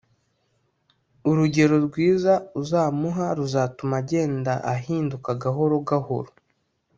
[1.29, 6.31] urugero rwiza uzamuha ruzatuma agenda ahinduka gahoro gahoro